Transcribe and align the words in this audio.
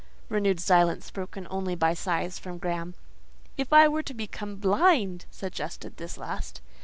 (renewed 0.29 0.59
silence, 0.59 1.11
broken 1.11 1.45
only 1.51 1.75
by 1.75 1.93
sighs 1.93 2.39
from 2.39 2.57
Graham.) 2.57 2.95
"If 3.55 3.71
I 3.71 3.87
were 3.87 4.01
to 4.01 4.15
become 4.15 4.55
blind——?" 4.55 5.25
suggested 5.29 5.97
this 5.97 6.17
last. 6.17 6.59